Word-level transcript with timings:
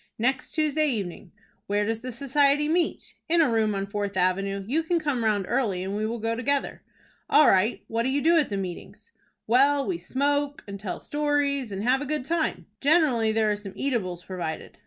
"Next 0.17 0.53
Tuesday 0.53 0.87
evening." 0.89 1.31
"Where 1.67 1.85
does 1.85 1.99
the 1.99 2.11
society 2.11 2.67
meet?" 2.67 3.13
"In 3.29 3.39
a 3.39 3.47
room 3.51 3.75
on 3.75 3.85
Fourth 3.85 4.17
Avenue. 4.17 4.65
You 4.67 4.81
can 4.81 4.97
come 4.99 5.23
round 5.23 5.45
early, 5.47 5.83
and 5.83 5.95
we 5.95 6.07
will 6.07 6.17
go 6.17 6.33
together." 6.35 6.81
"All 7.29 7.47
right. 7.47 7.83
What 7.87 8.01
do 8.01 8.09
you 8.09 8.19
do 8.19 8.35
at 8.35 8.49
the 8.49 8.57
meetings?" 8.57 9.11
"Well, 9.45 9.85
we 9.85 9.99
smoke, 9.99 10.63
and 10.67 10.79
tell 10.79 10.99
stories, 10.99 11.71
and 11.71 11.83
have 11.83 12.01
a 12.01 12.07
good 12.07 12.25
time. 12.25 12.65
Generally 12.79 13.33
there 13.33 13.51
are 13.51 13.55
some 13.55 13.73
eatables 13.75 14.23
provided. 14.23 14.79